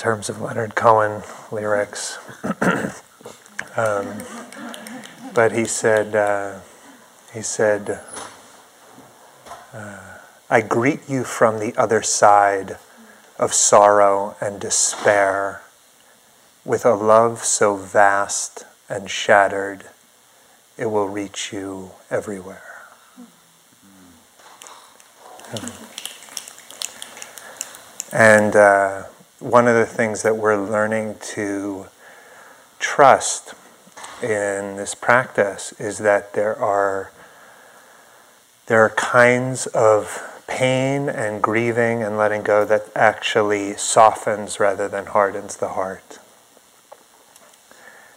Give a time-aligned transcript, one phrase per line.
[0.00, 1.22] terms of Leonard Cohen
[1.52, 2.18] lyrics.
[3.76, 4.08] um,
[5.34, 6.60] but he said, uh,
[7.34, 8.00] he said,
[9.74, 10.18] uh,
[10.48, 12.78] I greet you from the other side
[13.38, 15.60] of sorrow and despair
[16.64, 19.84] with a love so vast and shattered,
[20.78, 22.62] it will reach you everywhere.
[28.12, 29.04] And uh,
[29.40, 31.86] one of the things that we're learning to
[32.78, 33.54] trust
[34.22, 37.10] in this practice is that there are
[38.66, 45.06] there are kinds of pain and grieving and letting go that actually softens rather than
[45.06, 46.18] hardens the heart.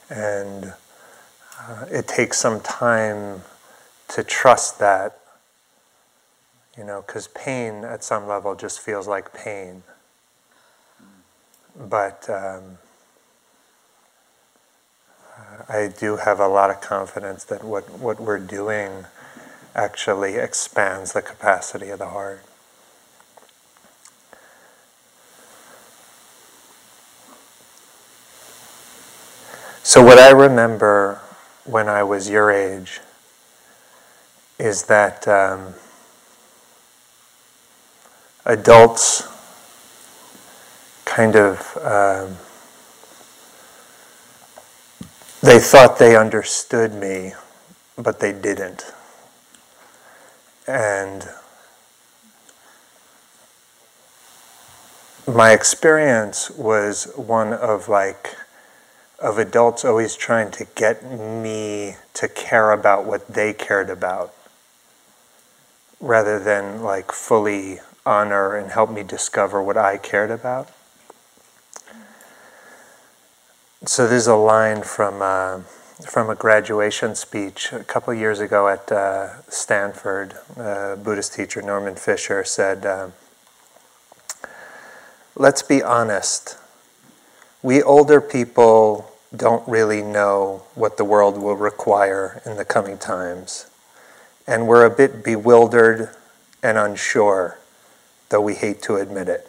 [0.09, 0.73] And
[1.59, 3.41] uh, it takes some time
[4.09, 5.19] to trust that,
[6.77, 9.83] you know, because pain at some level just feels like pain.
[11.75, 12.77] But um,
[15.67, 19.05] I do have a lot of confidence that what, what we're doing
[19.75, 22.43] actually expands the capacity of the heart.
[29.85, 31.19] So, what I remember
[31.65, 33.01] when I was your age
[34.57, 35.73] is that um,
[38.45, 39.27] adults
[41.15, 42.35] kind of um,
[45.43, 47.33] they thought they understood me,
[47.95, 48.91] but they didn't.
[50.67, 51.29] And
[55.27, 58.35] my experience was one of like,
[59.19, 64.33] of adults always trying to get me to care about what they cared about
[66.01, 70.71] rather than like fully honor and help me discover what I cared about.
[73.85, 75.59] So there's a line from uh,
[76.07, 80.35] from a graduation speech a couple years ago at uh, Stanford.
[80.55, 83.09] Uh, Buddhist teacher Norman Fischer said, uh,
[85.35, 86.57] "Let's be honest.
[87.61, 93.65] We older people don't really know what the world will require in the coming times,
[94.47, 96.09] and we're a bit bewildered
[96.63, 97.59] and unsure,
[98.29, 99.45] though we hate to admit it.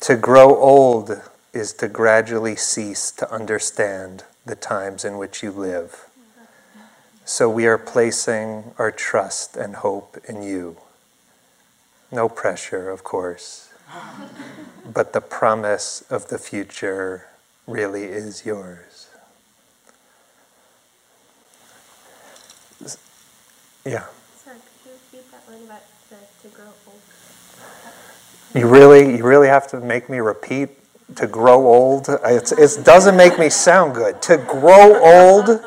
[0.00, 1.20] To grow old."
[1.52, 6.06] Is to gradually cease to understand the times in which you live.
[7.24, 10.76] So we are placing our trust and hope in you.
[12.10, 13.72] No pressure, of course,
[14.84, 17.26] but the promise of the future
[17.66, 19.06] really is yours.
[23.84, 24.04] Yeah.
[24.36, 27.00] Sorry, could you repeat that line about the, to grow old?
[28.54, 30.70] You really, you really have to make me repeat
[31.16, 32.08] to grow old.
[32.08, 34.20] It doesn't make me sound good.
[34.22, 35.64] To grow old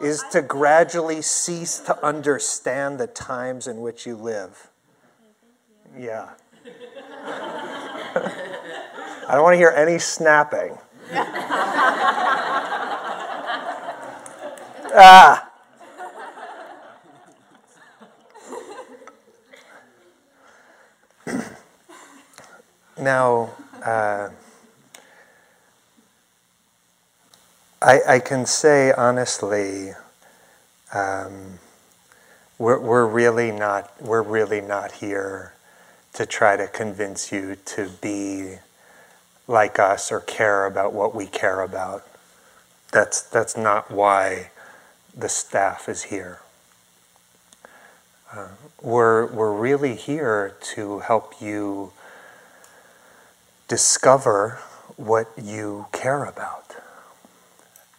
[0.00, 4.68] is to gradually cease to understand the times in which you live.
[5.98, 6.28] Yeah.
[8.14, 10.78] I don't want to hear any snapping.
[14.94, 15.50] ah.
[22.98, 23.50] now,
[23.84, 24.28] uh,
[27.82, 29.92] I, I can say honestly,
[30.94, 31.58] um,
[32.58, 35.52] we're, we're really not we're really not here
[36.14, 38.56] to try to convince you to be
[39.46, 42.06] like us or care about what we care about.
[42.92, 44.50] That's that's not why
[45.14, 46.40] the staff is here.
[48.32, 48.48] Uh,
[48.80, 51.92] we're we're really here to help you
[53.68, 54.60] discover
[54.96, 56.65] what you care about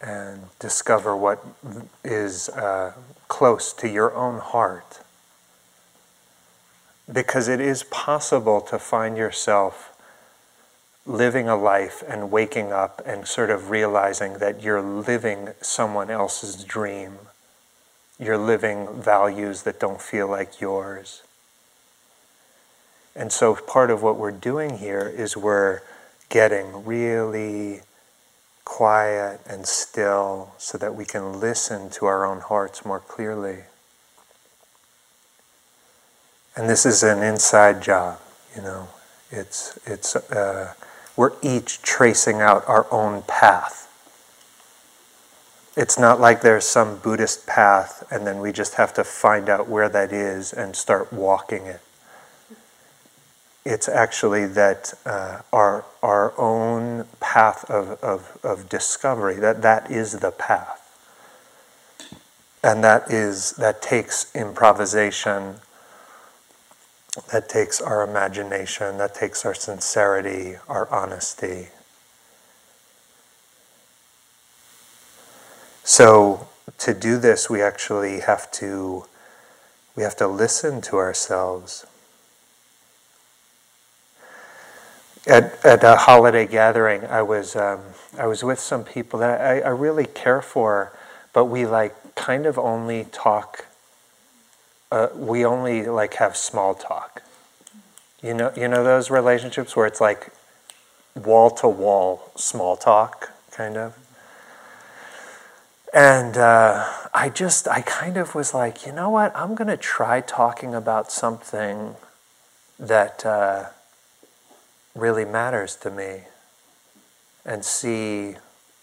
[0.00, 1.44] and discover what
[2.04, 2.92] is uh,
[3.28, 5.00] close to your own heart.
[7.10, 9.94] Because it is possible to find yourself
[11.06, 16.62] living a life and waking up and sort of realizing that you're living someone else's
[16.64, 17.18] dream.
[18.20, 21.22] You're living values that don't feel like yours.
[23.16, 25.80] And so part of what we're doing here is we're
[26.28, 27.80] getting really
[28.68, 33.60] quiet and still so that we can listen to our own hearts more clearly.
[36.54, 38.20] And this is an inside job,
[38.54, 38.88] you know.
[39.30, 40.74] It's, it's, uh,
[41.16, 43.86] we're each tracing out our own path.
[45.74, 49.66] It's not like there's some Buddhist path and then we just have to find out
[49.66, 51.80] where that is and start walking it.
[53.70, 60.20] It's actually that uh, our, our own path of, of, of discovery, that that is
[60.20, 60.80] the path.
[62.64, 65.56] And that is that takes improvisation,
[67.30, 71.68] that takes our imagination, that takes our sincerity, our honesty.
[75.84, 76.48] So
[76.78, 79.04] to do this we actually have to
[79.94, 81.84] we have to listen to ourselves.
[85.28, 87.80] At, at a holiday gathering, I was um,
[88.18, 90.92] I was with some people that I, I really care for,
[91.34, 93.66] but we like kind of only talk.
[94.90, 97.22] Uh, we only like have small talk.
[98.22, 100.32] You know, you know those relationships where it's like
[101.14, 103.96] wall to wall small talk, kind of.
[105.92, 109.34] And uh, I just, I kind of was like, you know what?
[109.36, 111.96] I'm going to try talking about something
[112.78, 113.66] that uh,
[114.98, 116.22] really matters to me,
[117.44, 118.36] and see,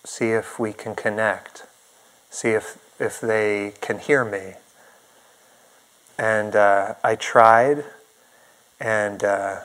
[0.03, 1.63] see if we can connect,
[2.29, 4.53] see if if they can hear me.
[6.17, 7.83] And uh, I tried,
[8.79, 9.61] and uh,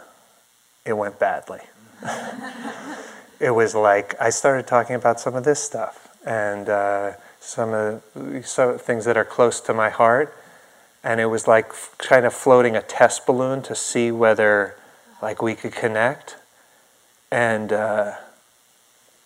[0.85, 1.61] it went badly.
[3.41, 8.02] it was like I started talking about some of this stuff and uh, some of
[8.44, 10.37] some things that are close to my heart,
[11.05, 14.75] and it was like kind of floating a test balloon to see whether
[15.22, 16.37] like we could connect,
[17.31, 18.12] and uh,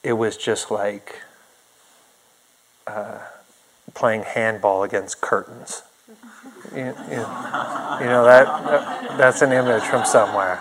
[0.03, 1.21] it was just like.
[2.87, 3.19] Uh,
[3.95, 5.83] playing handball against curtains.
[6.75, 10.61] You, you, you know, that, that, that's an image from somewhere.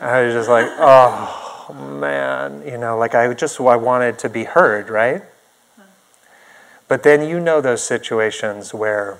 [0.00, 4.44] I was just like, oh man, you know, like I just I wanted to be
[4.44, 5.22] heard, right?
[6.88, 9.18] But then you know those situations where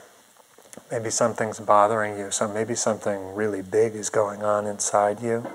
[0.92, 5.46] maybe something's bothering you, so maybe something really big is going on inside you.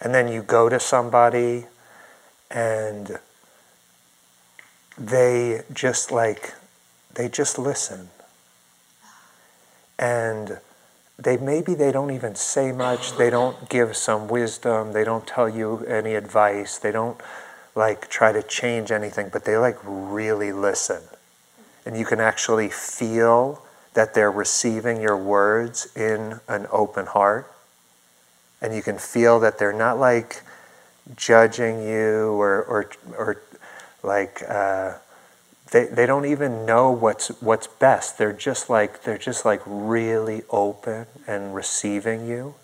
[0.00, 1.66] And then you go to somebody
[2.50, 3.18] and
[4.96, 6.54] they just like
[7.14, 8.08] they just listen.
[9.98, 10.58] And
[11.18, 15.50] they maybe they don't even say much, they don't give some wisdom, they don't tell
[15.50, 17.20] you any advice, they don't
[17.74, 21.02] like try to change anything, but they like really listen.
[21.84, 23.63] And you can actually feel
[23.94, 27.50] that they're receiving your words in an open heart.
[28.60, 30.42] And you can feel that they're not like
[31.16, 33.42] judging you or, or, or
[34.02, 34.94] like uh,
[35.70, 38.18] they, they don't even know what's what's best.
[38.18, 42.54] They're just like they're just like really open and receiving you.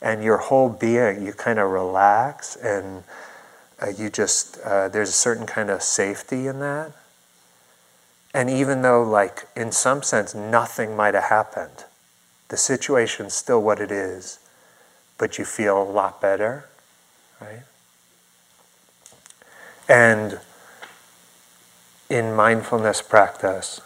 [0.00, 3.04] And your whole being, you kind of relax and
[3.80, 6.92] uh, you just uh, there's a certain kind of safety in that.
[8.34, 11.84] And even though, like in some sense, nothing might have happened,
[12.48, 14.38] the situation's still what it is,
[15.18, 16.66] but you feel a lot better,
[17.40, 17.62] right?
[19.88, 20.40] And
[22.08, 23.80] in mindfulness practice,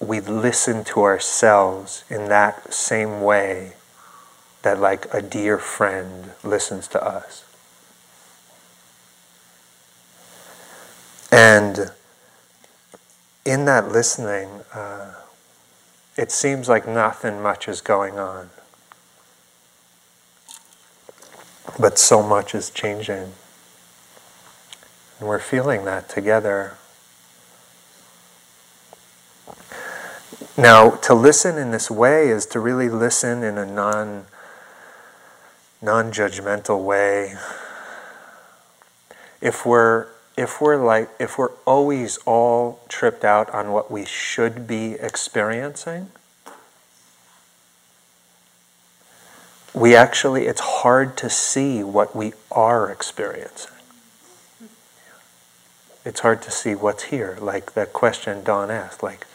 [0.00, 3.72] we listen to ourselves in that same way
[4.62, 7.44] that, like a dear friend listens to us.
[11.30, 11.90] And
[13.44, 15.14] in that listening, uh,
[16.16, 18.50] it seems like nothing much is going on.
[21.78, 23.32] But so much is changing.
[25.18, 26.76] And we're feeling that together.
[30.56, 34.26] Now, to listen in this way is to really listen in a non
[35.80, 37.34] non-judgmental way.
[39.40, 44.66] If we're if we're like if we're always all tripped out on what we should
[44.66, 46.10] be experiencing,
[49.74, 53.72] we actually it's hard to see what we are experiencing
[56.04, 57.38] it's hard to see what's here.
[57.40, 59.26] Like that question Don asked, like,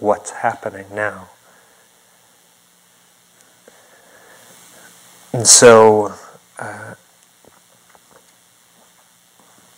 [0.00, 1.28] what's happening now?
[5.32, 6.14] And so,
[6.58, 6.94] uh,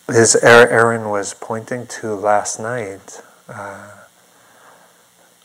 [0.09, 3.91] as Aaron was pointing to last night, uh,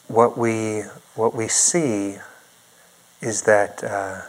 [0.09, 0.83] what we
[1.14, 2.16] what we see
[3.21, 4.23] is that uh,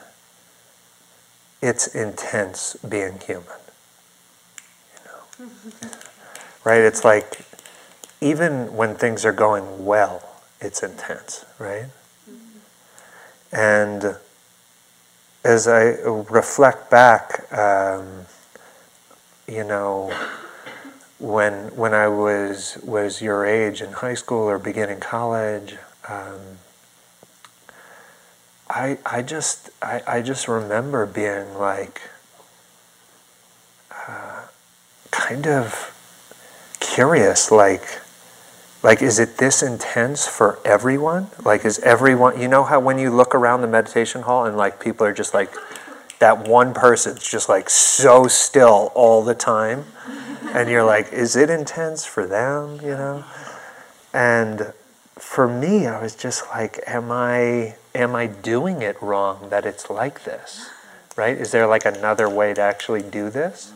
[1.61, 3.45] it's intense being human.
[5.39, 5.89] You know.
[6.63, 6.81] right?
[6.81, 7.45] It's like
[8.21, 10.23] even when things are going well,
[10.59, 11.87] it's intense, right?
[13.51, 14.15] And
[15.43, 18.25] as I reflect back, um,
[19.53, 20.11] you know,
[21.19, 25.75] when when I was was your age in high school or beginning college,
[26.09, 26.39] um,
[28.69, 32.01] I I just I, I just remember being like
[35.11, 35.93] kind of
[36.79, 38.01] curious, like,
[38.83, 41.27] like, is it this intense for everyone?
[41.43, 44.79] Like, is everyone, you know how when you look around the meditation hall and like
[44.79, 45.51] people are just like,
[46.19, 49.85] that one person's just like so still all the time.
[50.53, 53.23] And you're like, is it intense for them, you know?
[54.13, 54.73] And
[55.15, 59.89] for me, I was just like, am I, am I doing it wrong that it's
[59.89, 60.69] like this?
[61.15, 61.37] Right?
[61.37, 63.73] Is there like another way to actually do this?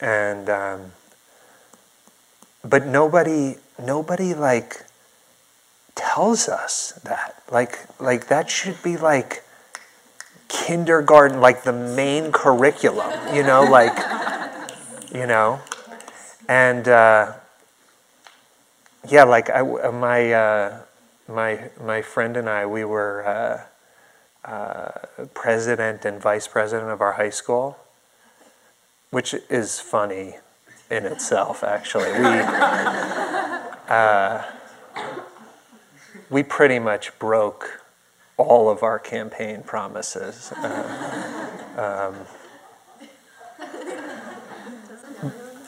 [0.00, 0.92] And, um,
[2.64, 4.84] but nobody nobody like
[5.94, 7.42] tells us that.
[7.50, 9.44] Like like that should be like
[10.48, 13.96] kindergarten, like the main curriculum, you know, like
[15.12, 15.60] you know,
[16.48, 17.32] and uh,
[19.08, 20.80] yeah, like I, my uh,
[21.28, 23.66] my my friend and I, we were
[24.44, 27.78] uh, uh, president and vice president of our high school,
[29.10, 30.36] which is funny
[30.90, 31.62] in itself.
[31.62, 32.42] Actually, we
[33.88, 34.42] uh,
[36.30, 37.82] we pretty much broke
[38.38, 40.52] all of our campaign promises.
[40.52, 42.14] Uh,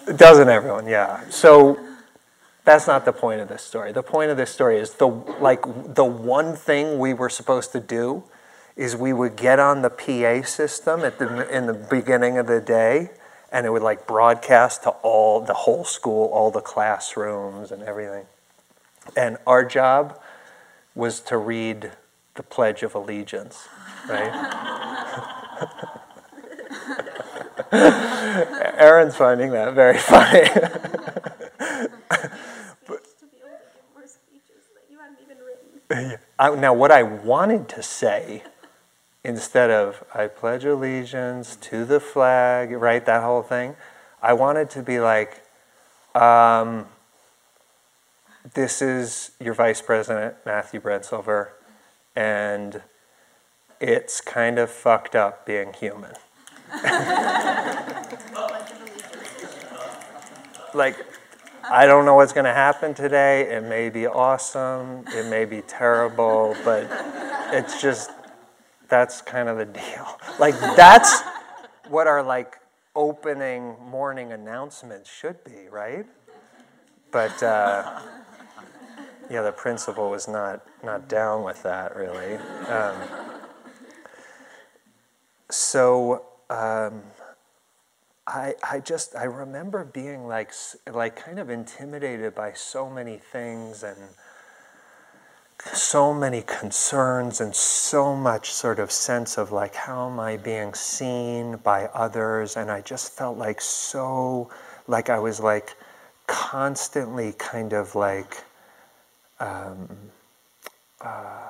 [0.09, 0.87] um, doesn't everyone?
[0.89, 1.29] Yeah.
[1.29, 1.79] So
[2.65, 3.93] that's not the point of this story.
[3.93, 5.63] The point of this story is the like
[5.95, 8.25] the one thing we were supposed to do
[8.77, 12.61] is we would get on the PA system at the in the beginning of the
[12.61, 13.11] day
[13.53, 18.27] and it would like broadcast to all the whole school, all the classrooms and everything.
[19.17, 20.21] And our job
[20.95, 21.93] was to read
[22.35, 23.69] the Pledge of Allegiance,
[24.09, 24.33] right?
[27.73, 30.49] Aaron's finding that very funny.
[36.61, 38.43] now, what I wanted to say
[39.25, 43.05] instead of I pledge allegiance to the flag, right?
[43.05, 43.77] That whole thing.
[44.23, 45.43] I wanted to be like,
[46.15, 46.87] um,
[48.55, 51.49] this is your vice president, Matthew Brensilver,
[52.15, 52.83] and
[53.81, 56.13] it's kind of fucked up being human.
[60.75, 60.97] like,
[61.69, 63.43] I don't know what's going to happen today.
[63.43, 66.87] It may be awesome, it may be terrible, but
[67.53, 68.11] it's just
[68.89, 70.19] that's kind of the deal.
[70.39, 71.23] Like that's
[71.89, 72.59] what our like
[72.95, 76.07] opening morning announcements should be, right?
[77.11, 78.01] But uh,
[79.31, 82.35] yeah, the principal was not not down with that really.
[82.69, 82.97] Um,
[85.49, 87.03] so um,
[88.27, 90.53] I I just I remember being like
[90.93, 93.99] like kind of intimidated by so many things and
[95.75, 100.73] so many concerns and so much sort of sense of like how am i being
[100.73, 104.51] seen by others and i just felt like so
[104.89, 105.77] like i was like
[106.27, 108.43] constantly kind of like
[109.41, 109.89] um,
[111.01, 111.49] uh,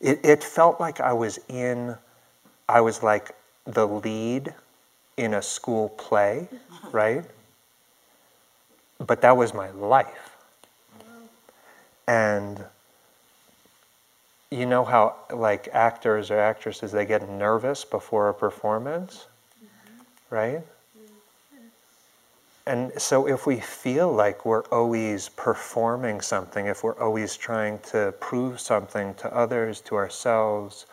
[0.00, 1.96] it, it felt like i was in
[2.68, 3.34] i was like
[3.64, 4.54] the lead
[5.16, 6.48] in a school play
[6.92, 7.24] right
[8.98, 10.36] but that was my life
[12.06, 12.64] and
[14.50, 19.26] you know how like actors or actresses they get nervous before a performance
[19.62, 20.34] mm-hmm.
[20.34, 20.79] right mm-hmm.
[22.70, 28.14] And so if we feel like we're always performing something if we're always trying to
[28.20, 30.86] prove something to others to ourselves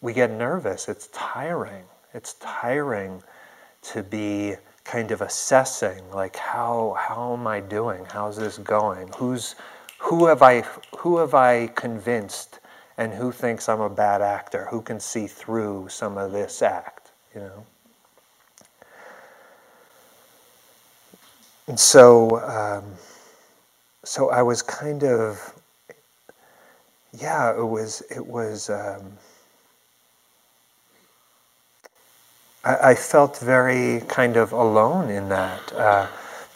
[0.00, 3.22] we get nervous it's tiring it's tiring
[3.82, 9.56] to be kind of assessing like how how am i doing how's this going who's
[9.98, 10.62] who have I
[10.98, 12.60] who have I convinced
[12.98, 14.66] and who thinks I'm a bad actor?
[14.70, 17.66] Who can see through some of this act, you know?
[21.66, 22.84] And so um,
[24.04, 25.52] so I was kind of
[27.18, 29.18] yeah, it was it was um,
[32.64, 35.72] I, I, felt very kind of alone in that.
[35.72, 36.06] Uh,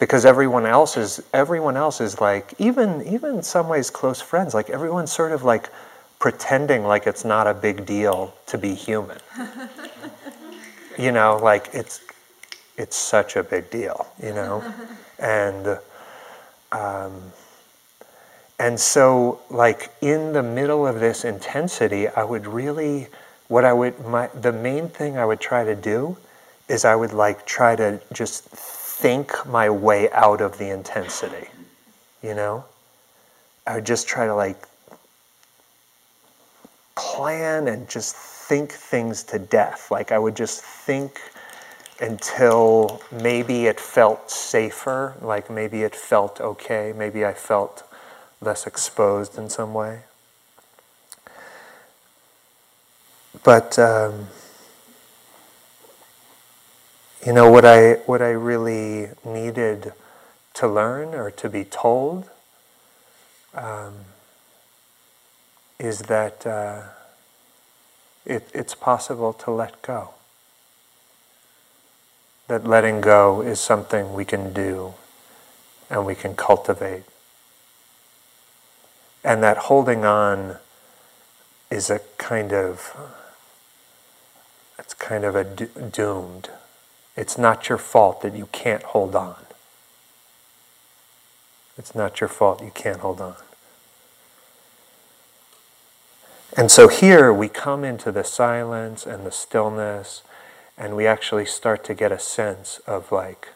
[0.01, 4.51] because everyone else is everyone else is like even even in some ways close friends
[4.55, 5.69] like everyone's sort of like
[6.17, 9.19] pretending like it's not a big deal to be human
[10.97, 12.01] you know like it's
[12.77, 14.63] it's such a big deal you know
[15.21, 15.79] and
[16.71, 17.31] um,
[18.59, 23.07] and so like in the middle of this intensity i would really
[23.47, 26.15] what i would my the main thing i would try to do
[26.69, 28.47] is i would like try to just
[29.01, 31.47] think my way out of the intensity,
[32.21, 32.63] you know?
[33.65, 34.67] I would just try to like
[36.95, 39.89] plan and just think things to death.
[39.89, 41.19] Like I would just think
[42.01, 47.83] until maybe it felt safer, like maybe it felt okay, maybe I felt
[48.41, 50.01] less exposed in some way.
[53.43, 54.27] But um,
[57.25, 59.93] you know what I what I really needed
[60.55, 62.29] to learn or to be told
[63.53, 63.93] um,
[65.79, 66.81] is that uh,
[68.25, 70.13] it, it's possible to let go.
[72.51, 74.95] That letting go is something we can do
[75.89, 77.03] and we can cultivate.
[79.23, 80.57] And that holding on
[81.69, 82.93] is a kind of,
[84.77, 86.49] it's kind of a doomed.
[87.15, 89.45] It's not your fault that you can't hold on.
[91.77, 93.37] It's not your fault you can't hold on.
[96.57, 100.21] And so here we come into the silence and the stillness,
[100.81, 103.49] and we actually start to get a sense of like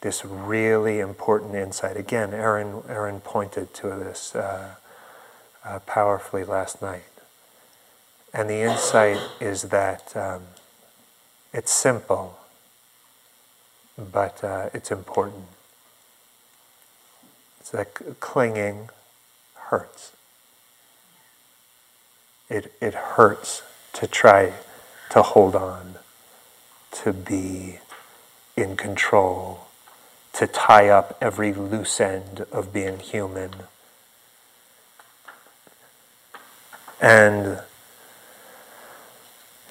[0.00, 1.94] this really important insight.
[1.98, 4.76] Again, Aaron, Aaron pointed to this uh,
[5.62, 7.04] uh, powerfully last night.
[8.32, 10.44] And the insight is that um,
[11.52, 12.38] it's simple,
[13.98, 15.44] but uh, it's important.
[17.60, 18.88] It's like clinging
[19.68, 20.12] hurts.
[22.48, 24.54] It, it hurts to try
[25.10, 25.96] to hold on,
[27.02, 27.78] to be
[28.56, 29.66] in control,
[30.34, 33.50] to tie up every loose end of being human.
[37.00, 37.60] And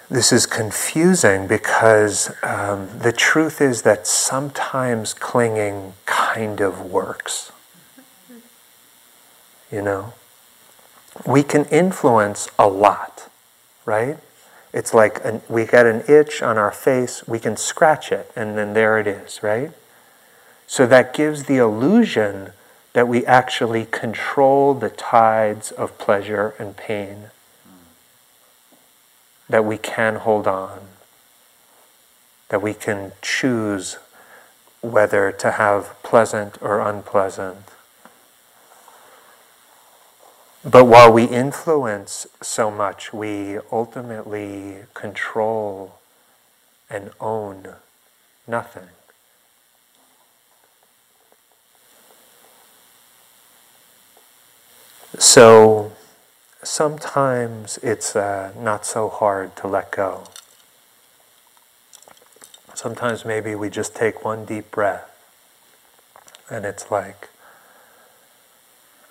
[0.09, 7.51] this is confusing because um, the truth is that sometimes clinging kind of works
[9.73, 10.13] you know?
[11.25, 13.29] We can influence a lot,
[13.85, 14.17] right?
[14.73, 18.57] It's like an, we get an itch on our face, we can scratch it, and
[18.57, 19.71] then there it is, right?
[20.65, 22.53] So that gives the illusion
[22.93, 27.29] that we actually control the tides of pleasure and pain,
[29.47, 30.79] that we can hold on,
[32.49, 33.97] that we can choose
[34.81, 37.72] whether to have pleasant or unpleasant
[40.65, 45.99] but while we influence so much, we ultimately control
[46.89, 47.75] and own
[48.47, 48.87] nothing.
[55.19, 55.91] So
[56.63, 60.23] sometimes it's uh, not so hard to let go.
[62.73, 65.09] Sometimes maybe we just take one deep breath
[66.49, 67.29] and it's like,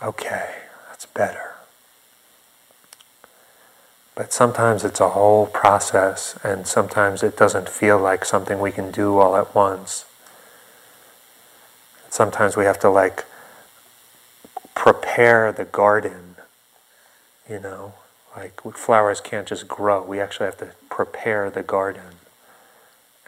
[0.03, 0.62] okay
[1.07, 1.55] better.
[4.15, 8.91] But sometimes it's a whole process, and sometimes it doesn't feel like something we can
[8.91, 10.05] do all at once.
[12.11, 13.25] Sometimes we have to like
[14.75, 16.37] prepare the garden,
[17.49, 17.95] you know,
[18.37, 20.03] like flowers can't just grow.
[20.05, 22.17] We actually have to prepare the garden.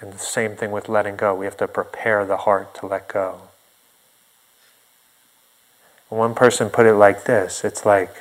[0.00, 1.34] And the same thing with letting go.
[1.34, 3.42] We have to prepare the heart to let go.
[6.14, 8.14] One person put it like this it's like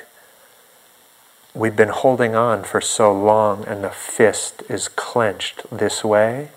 [1.54, 6.48] we've been holding on for so long and the fist is clenched this way,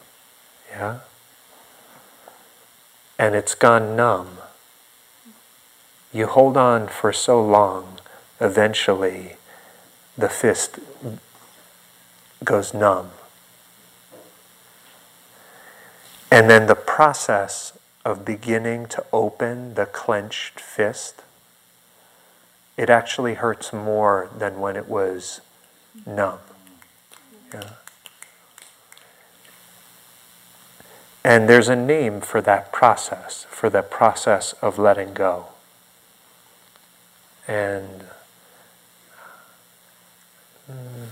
[0.71, 1.02] yeah?
[3.19, 4.39] And it's gone numb.
[6.12, 8.00] You hold on for so long,
[8.41, 9.36] eventually
[10.17, 10.80] the fist
[12.43, 13.12] goes numb.
[16.32, 21.21] And then the process of beginning to open the clenched fist
[22.77, 25.41] it actually hurts more than when it was
[26.05, 26.37] numb.
[27.53, 27.69] Yeah.
[31.23, 35.47] And there's a name for that process, for the process of letting go.
[37.47, 38.05] And
[40.71, 41.07] mm,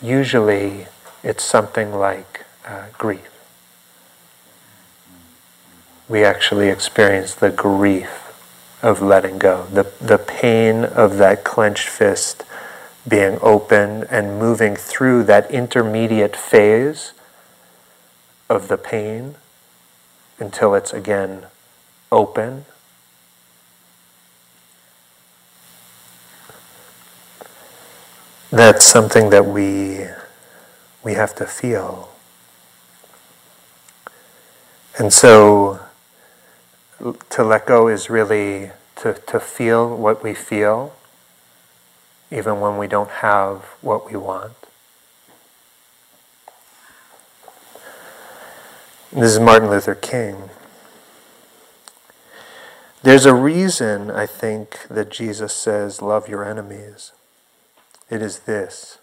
[0.00, 0.86] usually
[1.24, 3.30] it's something like uh, grief.
[6.08, 8.29] We actually experience the grief
[8.82, 12.44] of letting go, the, the pain of that clenched fist
[13.06, 17.12] being open and moving through that intermediate phase
[18.48, 19.34] of the pain
[20.38, 21.46] until it's again
[22.10, 22.64] open.
[28.50, 30.06] That's something that we,
[31.04, 32.10] we have to feel.
[34.98, 35.80] And so
[37.30, 40.94] to let go is really to, to feel what we feel,
[42.30, 44.52] even when we don't have what we want.
[49.12, 50.50] This is Martin Luther King.
[53.02, 57.12] There's a reason, I think, that Jesus says, Love your enemies.
[58.08, 58.99] It is this.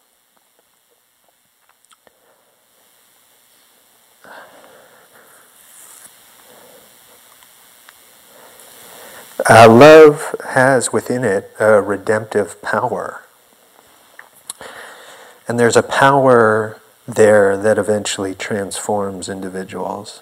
[9.50, 13.22] Uh, love has within it a redemptive power.
[15.48, 20.22] And there's a power there that eventually transforms individuals.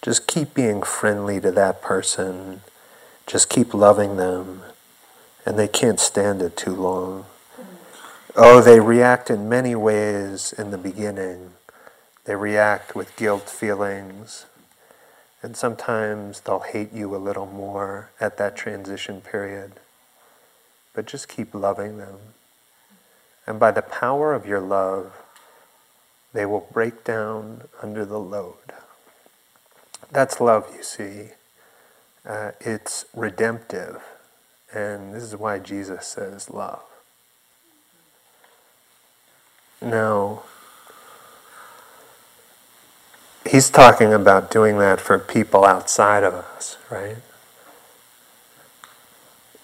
[0.00, 2.62] Just keep being friendly to that person.
[3.26, 4.62] Just keep loving them.
[5.44, 7.26] And they can't stand it too long.
[8.34, 11.52] Oh, they react in many ways in the beginning.
[12.24, 14.46] They react with guilt feelings.
[15.44, 19.72] And sometimes they'll hate you a little more at that transition period.
[20.94, 22.16] But just keep loving them.
[23.46, 25.12] And by the power of your love,
[26.32, 28.72] they will break down under the load.
[30.10, 31.32] That's love, you see.
[32.26, 34.02] Uh, it's redemptive.
[34.72, 36.84] And this is why Jesus says love.
[39.82, 40.44] Now,
[43.46, 47.16] he's talking about doing that for people outside of us, right?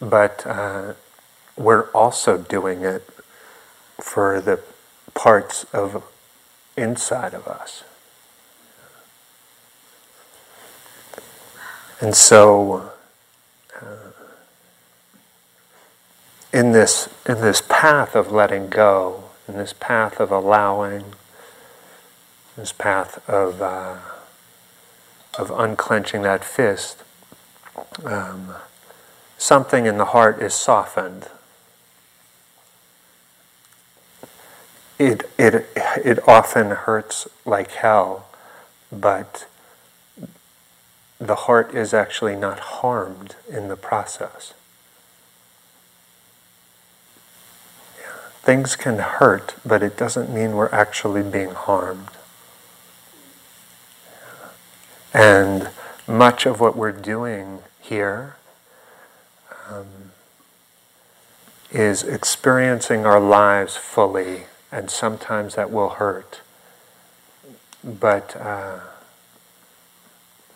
[0.00, 0.94] But uh,
[1.56, 3.08] we're also doing it
[4.00, 4.60] for the
[5.14, 6.04] parts of
[6.76, 7.84] inside of us.
[12.00, 12.92] And so,
[13.80, 14.10] uh,
[16.50, 21.04] in this in this path of letting go, in this path of allowing,
[22.60, 23.96] this path of uh,
[25.38, 27.02] of unclenching that fist,
[28.04, 28.54] um,
[29.36, 31.28] something in the heart is softened
[35.00, 35.66] it, it,
[36.04, 38.26] it often hurts like hell,
[38.92, 39.46] but
[41.18, 44.52] the heart is actually not harmed in the process.
[47.98, 48.12] Yeah.
[48.42, 52.10] Things can hurt, but it doesn't mean we're actually being harmed.
[55.12, 55.70] And
[56.06, 58.36] much of what we're doing here
[59.68, 60.12] um,
[61.70, 66.40] is experiencing our lives fully and sometimes that will hurt.
[67.82, 68.80] But uh,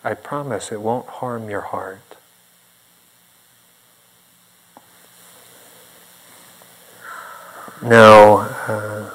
[0.05, 2.01] I promise it won't harm your heart.
[7.83, 8.37] Now,
[8.69, 9.11] uh,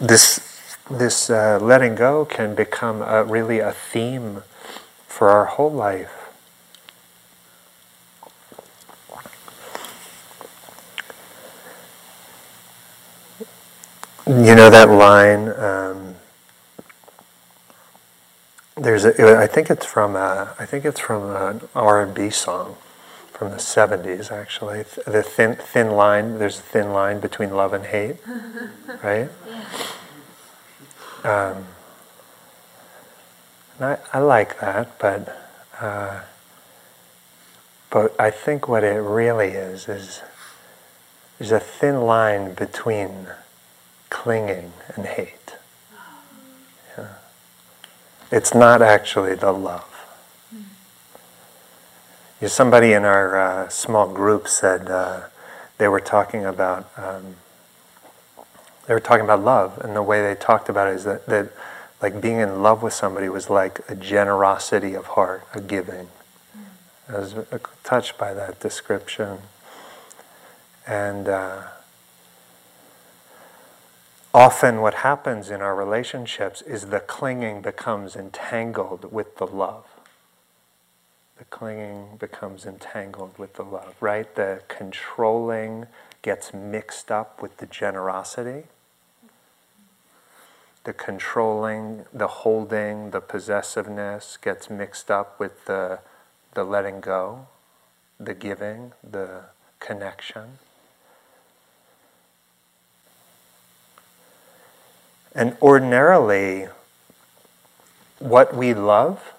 [0.00, 0.49] this
[0.90, 4.42] this uh, letting go can become a, really a theme
[5.06, 6.16] for our whole life.
[14.26, 15.48] You know that line.
[15.48, 16.14] Um,
[18.76, 22.30] there's, a, I think it's from, a, I think it's from an R and B
[22.30, 22.76] song
[23.32, 24.30] from the '70s.
[24.30, 26.38] Actually, the thin, thin line.
[26.38, 28.16] There's a thin line between love and hate,
[29.02, 29.30] right?
[31.24, 31.66] Um,
[33.78, 35.36] I, I like that, but
[35.80, 36.20] uh,
[37.90, 40.22] but I think what it really is is
[41.38, 43.26] there's a thin line between
[44.10, 45.56] clinging and hate.
[46.96, 47.08] Yeah.
[48.30, 49.86] It's not actually the love.
[52.46, 55.22] Somebody in our uh, small group said uh,
[55.76, 57.36] they were talking about um,
[58.90, 61.52] they were talking about love, and the way they talked about it is that, that
[62.02, 66.08] like being in love with somebody was like a generosity of heart, a giving.
[67.08, 67.36] I was
[67.84, 69.38] touched by that description,
[70.88, 71.28] and.
[71.28, 71.62] Uh,
[74.34, 79.86] often what happens in our relationships is the clinging becomes entangled with the love.
[81.38, 84.34] The clinging becomes entangled with the love, right?
[84.34, 85.86] The controlling
[86.22, 88.64] gets mixed up with the generosity.
[90.90, 96.00] The controlling, the holding, the possessiveness gets mixed up with the,
[96.54, 97.46] the letting go,
[98.18, 99.42] the giving, the
[99.78, 100.58] connection.
[105.32, 106.66] And ordinarily,
[108.18, 109.34] what we love,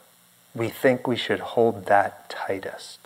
[0.56, 3.00] we think we should hold that tightest.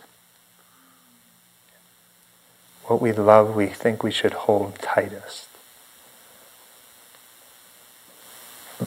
[2.84, 5.48] What we love, we think we should hold tightest.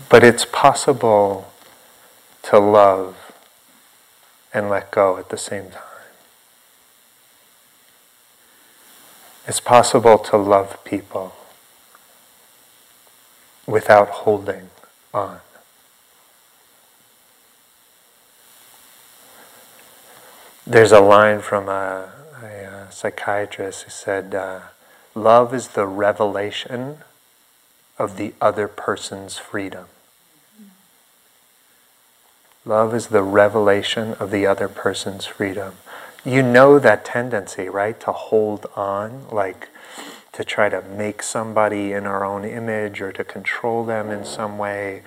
[0.09, 1.51] But it's possible
[2.43, 3.31] to love
[4.53, 5.83] and let go at the same time.
[9.47, 11.33] It's possible to love people
[13.65, 14.69] without holding
[15.13, 15.39] on.
[20.67, 22.11] There's a line from a,
[22.43, 24.59] a, psychiatrist who said, uh,
[25.15, 26.99] Love is the revelation
[27.99, 29.85] of the other person's freedom.
[32.65, 35.73] Love is the revelation of the other person's freedom.
[36.25, 37.99] You know that tendency, right?
[38.01, 39.69] To hold on, like
[40.33, 44.57] to try to make somebody in our own image or to control them in some
[44.57, 45.03] way,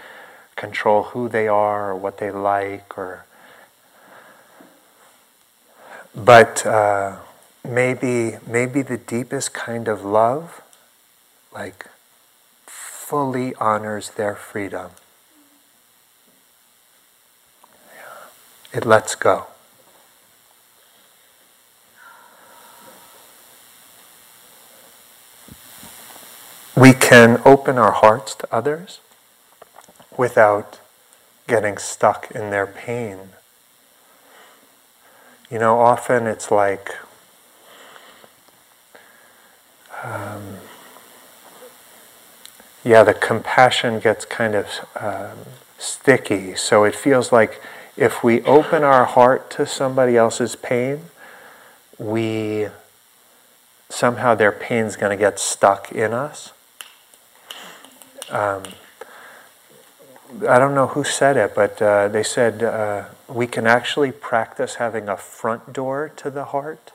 [0.56, 3.24] control who they are or what they like or
[6.14, 7.16] but uh,
[7.66, 10.60] maybe maybe the deepest kind of love
[11.54, 11.86] like
[13.12, 14.90] fully honors their freedom.
[18.72, 19.48] It lets go.
[26.74, 29.00] We can open our hearts to others
[30.16, 30.80] without
[31.46, 33.18] getting stuck in their pain.
[35.50, 36.96] You know, often it's like
[40.02, 40.56] um,
[42.84, 44.66] yeah, the compassion gets kind of
[44.96, 45.38] um,
[45.78, 46.54] sticky.
[46.56, 47.60] So it feels like
[47.96, 51.02] if we open our heart to somebody else's pain,
[51.98, 52.68] we
[53.88, 56.52] somehow their pain's going to get stuck in us.
[58.30, 58.62] Um,
[60.48, 64.76] I don't know who said it, but uh, they said uh, we can actually practice
[64.76, 66.92] having a front door to the heart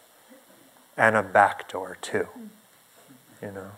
[0.97, 2.28] and a back door too.
[3.41, 3.71] You know?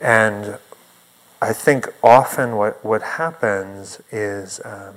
[0.00, 0.58] And
[1.42, 4.94] I think often what, what happens is, um,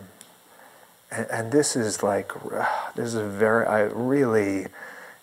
[1.11, 2.31] and, and, this is like,
[2.95, 4.67] this is very, I really,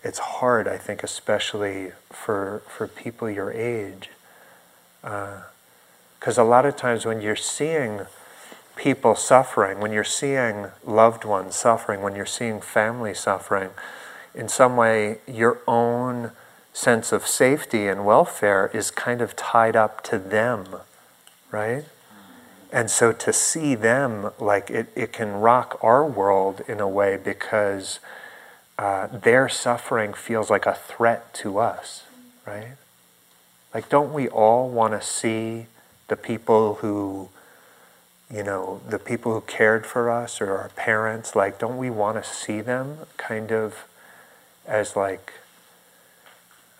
[0.03, 4.11] it's hard, I think, especially for, for people your age
[5.03, 8.03] because uh, a lot of times when you're seeing
[8.77, 13.71] people suffering, when you're seeing loved ones suffering, when you're seeing family suffering,
[14.35, 16.33] in some way your own
[16.81, 20.67] sense of safety and welfare is kind of tied up to them,
[21.51, 21.85] right?
[22.73, 27.19] And so to see them, like it, it can rock our world in a way
[27.23, 27.99] because
[28.79, 32.05] uh, their suffering feels like a threat to us,
[32.47, 32.73] right?
[33.75, 35.67] Like, don't we all want to see
[36.09, 37.29] the people who,
[38.33, 41.37] you know, the people who cared for us or our parents?
[41.37, 43.85] Like, don't we want to see them kind of
[44.67, 45.35] as like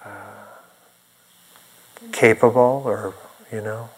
[0.05, 0.11] uh,
[2.13, 3.15] capable or,
[3.53, 3.91] you know,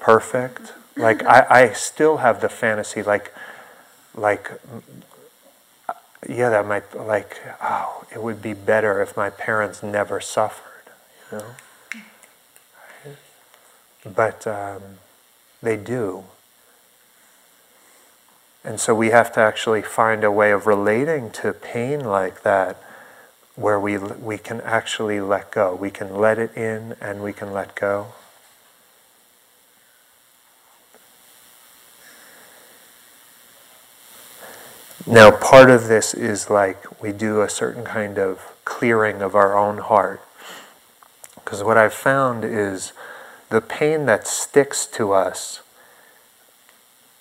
[0.00, 0.72] perfect?
[0.96, 3.32] Like, I, I still have the fantasy, like,
[4.14, 4.50] like,
[6.28, 10.92] yeah, that might, like, oh, it would be better if my parents never suffered,
[11.32, 11.44] you know?
[14.14, 14.82] but um,
[15.62, 16.24] they do.
[18.64, 22.82] And so we have to actually find a way of relating to pain like that
[23.60, 25.74] where we, we can actually let go.
[25.74, 28.06] We can let it in and we can let go.
[35.06, 39.58] Now, part of this is like we do a certain kind of clearing of our
[39.58, 40.22] own heart.
[41.34, 42.92] Because what I've found is
[43.50, 45.60] the pain that sticks to us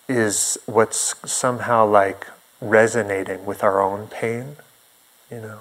[0.08, 2.28] is what's somehow like
[2.62, 4.56] resonating with our own pain,
[5.30, 5.60] you know.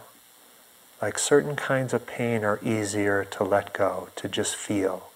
[1.00, 5.08] Like certain kinds of pain are easier to let go, to just feel.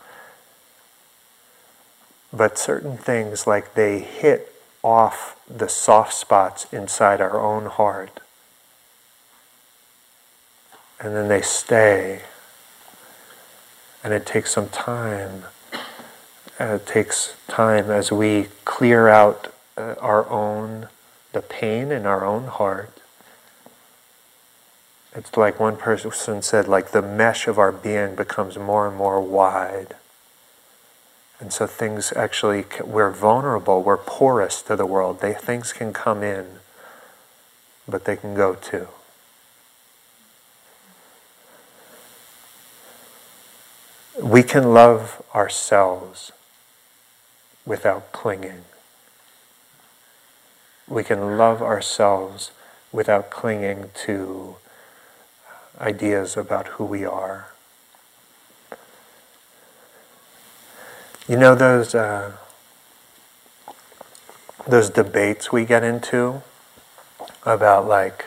[2.32, 8.20] But certain things, like they hit off the soft spots inside our own heart.
[11.00, 12.22] And then they stay
[14.02, 15.44] and it takes some time.
[16.60, 20.88] Uh, it takes time as we clear out uh, our own,
[21.32, 23.01] the pain in our own heart.
[25.14, 29.20] It's like one person said, like the mesh of our being becomes more and more
[29.20, 29.94] wide.
[31.38, 35.20] And so things actually, we're vulnerable, we're porous to the world.
[35.20, 36.60] They, things can come in,
[37.86, 38.88] but they can go too.
[44.20, 46.32] we can love ourselves
[47.64, 48.64] without clinging.
[50.88, 52.50] We can love ourselves
[52.92, 54.56] without clinging to
[55.80, 57.48] ideas about who we are.
[61.28, 62.32] You know those uh,
[64.66, 66.42] those debates we get into
[67.44, 68.26] about like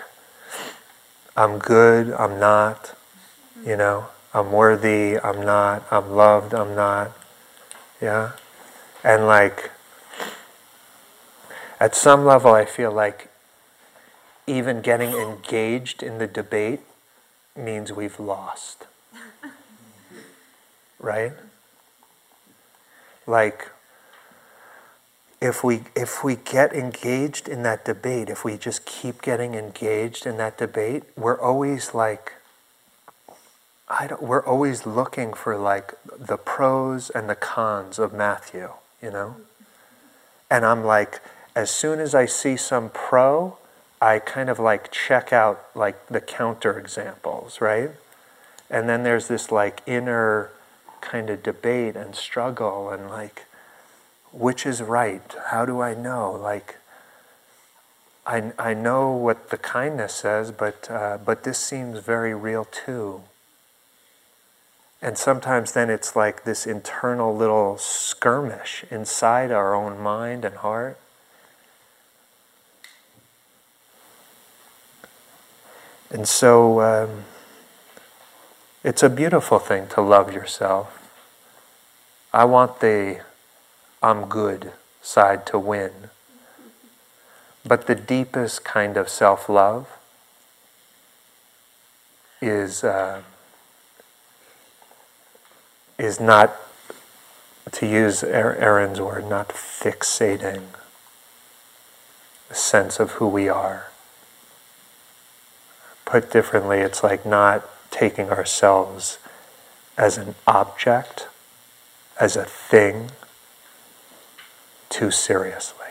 [1.38, 2.98] I'm good, I'm not,
[3.66, 4.08] you know.
[4.34, 7.12] I'm worthy, I'm not, I'm loved, I'm not.
[8.02, 8.32] Yeah?
[9.02, 9.72] And like,
[11.80, 13.30] at some level, I feel like
[14.46, 16.82] even getting engaged in the debate
[17.56, 18.86] means we've lost.
[20.98, 21.34] Right?
[23.28, 23.70] Like,
[25.42, 30.26] if we if we get engaged in that debate, if we just keep getting engaged
[30.26, 32.34] in that debate, we're always like
[33.88, 39.12] I don't, we're always looking for like the pros and the cons of Matthew, you
[39.12, 39.36] know?
[40.50, 41.22] And I'm like,
[41.56, 43.58] as soon as I see some pro,
[44.06, 47.90] I kind of like check out like the counter examples, right?
[48.70, 50.52] And then there's this like inner
[51.02, 53.46] kind of debate and struggle and like,
[54.32, 55.24] which is right?
[55.48, 56.32] How do I know?
[56.32, 56.76] Like,
[58.28, 63.24] I, I know what the kindness says, but, uh, but this seems very real too.
[65.02, 71.00] And sometimes then it's like this internal little skirmish inside our own mind and heart.
[76.10, 77.24] And so um,
[78.84, 81.10] it's a beautiful thing to love yourself.
[82.34, 83.22] I want the
[84.06, 86.10] I'm good side to win.
[87.66, 89.98] But the deepest kind of self love
[92.40, 93.24] is, uh,
[95.98, 96.56] is not,
[97.72, 100.68] to use Aaron's word, not fixating
[102.50, 103.88] the sense of who we are.
[106.06, 109.18] Put differently, it's like not taking ourselves
[109.98, 111.28] as an object,
[112.20, 113.12] as a thing,
[114.90, 115.86] too seriously.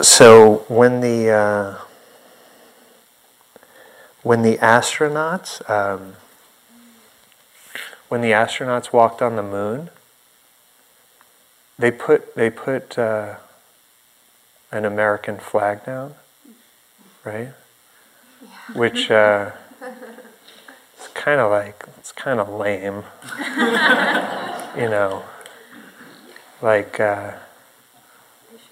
[0.00, 1.74] So when the uh,
[4.22, 6.14] when the astronauts um,
[8.08, 9.90] when the astronauts walked on the moon,
[11.78, 13.36] they put they put uh,
[14.72, 16.14] an American flag down,
[17.24, 17.52] right?
[18.42, 18.48] Yeah.
[18.74, 19.52] Which uh,
[20.96, 23.04] it's kind of like it's kind of lame,
[24.76, 25.24] you know.
[26.62, 27.32] Like uh,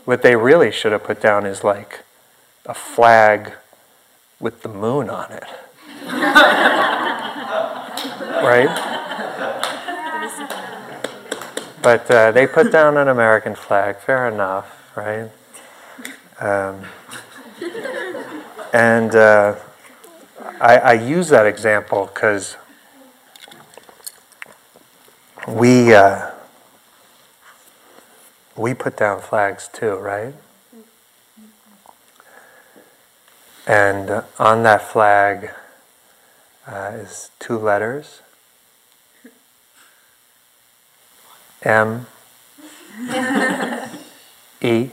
[0.04, 2.04] what they really should have put down is like
[2.66, 3.52] a flag
[4.40, 5.44] with the moon on it,
[8.42, 8.94] right?
[11.82, 15.30] But uh, they put down an American flag, fair enough, right?
[16.40, 16.84] Um,
[18.72, 19.54] and uh,
[20.60, 22.56] I, I, use that example because
[25.46, 26.32] we uh,
[28.56, 30.34] we put down flags too, right?
[33.68, 35.50] And uh, on that flag
[36.66, 38.22] uh, is two letters.
[41.62, 42.06] M.
[44.60, 44.90] E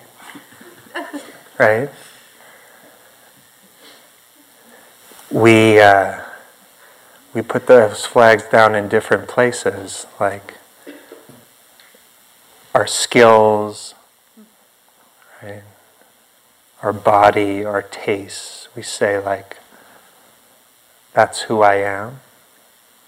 [1.61, 1.89] right?
[5.29, 6.21] We uh,
[7.35, 10.55] we put those flags down in different places, like
[12.73, 13.93] our skills,
[15.43, 15.61] right?
[16.81, 18.67] Our body, our tastes.
[18.75, 19.57] We say like,
[21.13, 22.21] "That's who I am.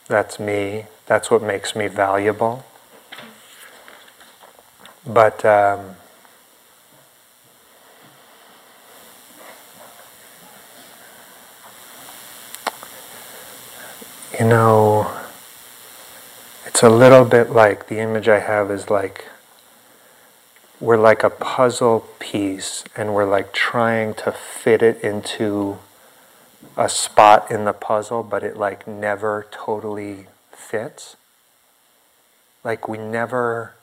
[0.08, 0.86] That's me.
[1.08, 2.63] That's what makes me valuable."
[5.06, 5.96] But um,
[14.39, 15.12] you know,
[16.65, 19.28] it's a little bit like the image I have is like
[20.80, 25.78] we're like a puzzle piece and we're like trying to fit it into
[26.76, 31.15] a spot in the puzzle, but it like never totally fits.
[32.63, 33.76] Like we never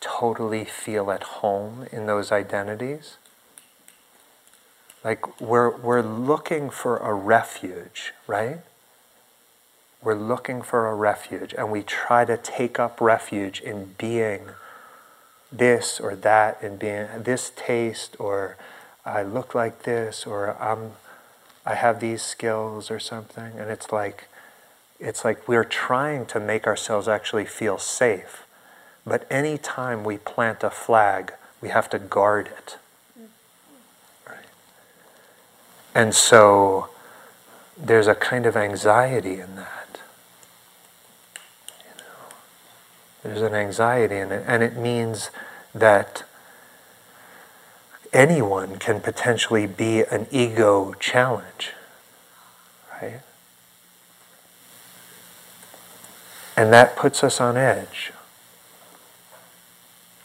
[0.00, 3.16] totally feel at home in those identities.
[5.04, 8.60] Like we're, we're looking for a refuge, right?
[10.04, 14.50] We're looking for a refuge and we try to take up refuge in being
[15.50, 18.56] this or that and being this taste or
[19.04, 20.92] I look like this or I'm
[21.66, 23.58] I have these skills or something.
[23.58, 24.28] And it's like
[25.00, 28.46] it's like we're trying to make ourselves actually feel safe.
[29.06, 31.32] But any time we plant a flag
[31.62, 32.76] we have to guard it.
[34.26, 34.44] Right.
[35.94, 36.90] and so
[37.76, 39.83] there's a kind of anxiety in that
[43.24, 45.30] There's an anxiety in it, and it means
[45.74, 46.24] that
[48.12, 51.72] anyone can potentially be an ego challenge,
[52.92, 53.22] right?
[56.54, 58.12] And that puts us on edge.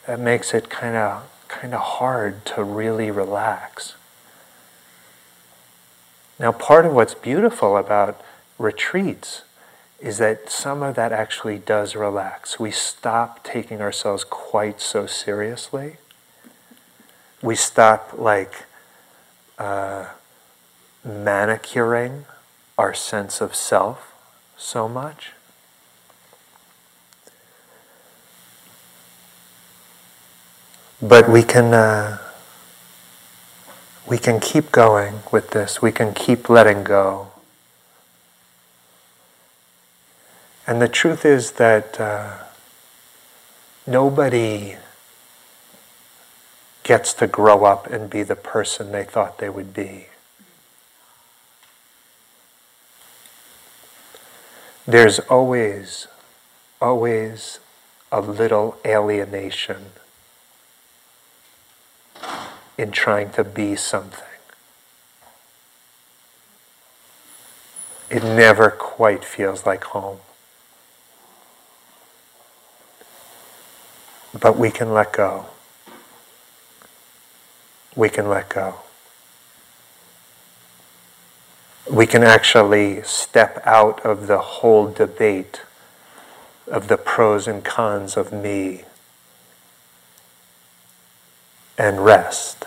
[0.05, 3.95] That makes it kind of kind of hard to really relax.
[6.37, 8.21] Now, part of what's beautiful about
[8.57, 9.43] retreats
[10.01, 12.59] is that some of that actually does relax.
[12.59, 15.97] We stop taking ourselves quite so seriously.
[17.41, 18.65] We stop like
[19.57, 20.07] uh,
[21.03, 22.25] manicuring
[22.77, 24.13] our sense of self
[24.57, 25.31] so much.
[31.01, 32.17] But we can uh,
[34.07, 35.81] we can keep going with this.
[35.81, 37.28] We can keep letting go.
[40.69, 42.43] And the truth is that uh,
[43.87, 44.75] nobody
[46.83, 50.09] gets to grow up and be the person they thought they would be.
[54.85, 56.05] There's always,
[56.79, 57.59] always
[58.11, 59.87] a little alienation
[62.77, 64.21] in trying to be something.
[68.11, 70.19] It never quite feels like home.
[74.37, 75.45] But we can let go.
[77.95, 78.75] We can let go.
[81.89, 85.61] We can actually step out of the whole debate
[86.67, 88.83] of the pros and cons of me
[91.79, 92.65] and rest.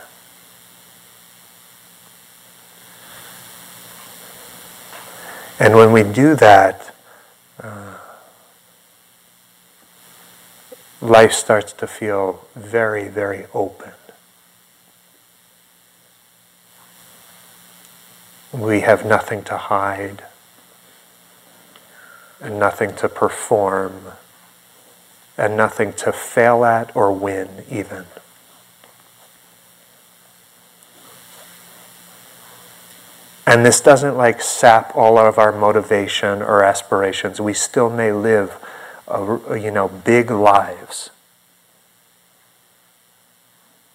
[5.61, 6.93] And when we do that,
[7.63, 7.92] uh,
[11.03, 13.93] life starts to feel very, very open.
[18.53, 20.23] We have nothing to hide
[22.41, 24.13] and nothing to perform
[25.37, 28.05] and nothing to fail at or win, even.
[33.45, 37.41] And this doesn't like sap all of our motivation or aspirations.
[37.41, 38.57] We still may live,
[39.13, 41.11] you know, big lives.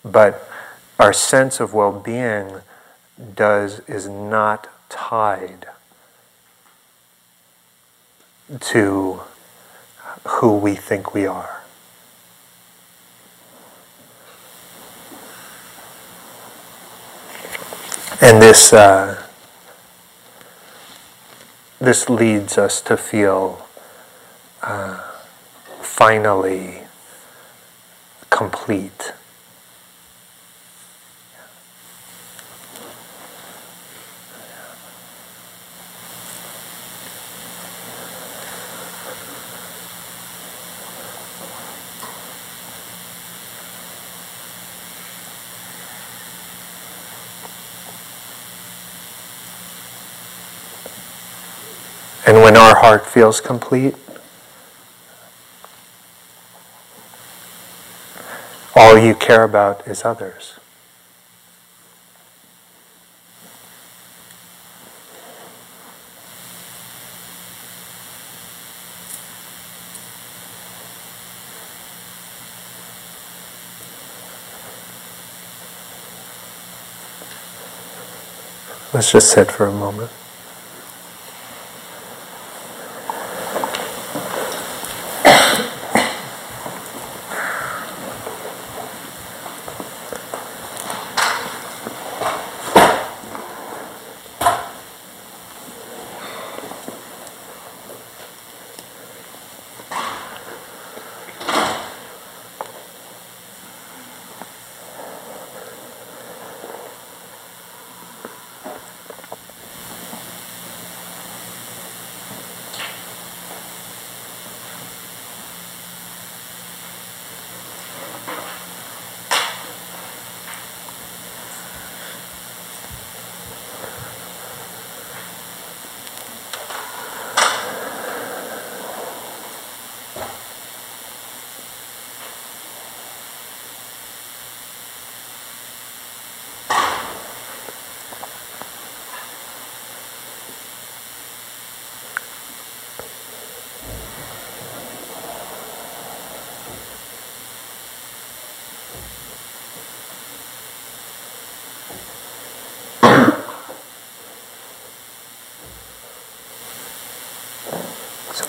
[0.03, 0.47] But
[0.99, 2.61] our sense of well-being
[3.35, 5.67] does is not tied
[8.59, 9.21] to
[10.25, 11.63] who we think we are.
[18.19, 19.23] And this uh,
[21.79, 23.67] this leads us to feel
[24.63, 25.06] uh,
[25.97, 26.77] finally
[28.29, 29.13] complete.
[52.27, 53.95] And when our heart feels complete,
[58.77, 60.53] all you care about is others.
[78.93, 80.11] Let's just sit for a moment.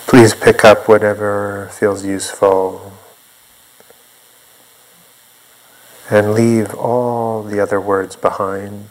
[0.09, 2.94] Please pick up whatever feels useful
[6.09, 8.90] and leave all the other words behind.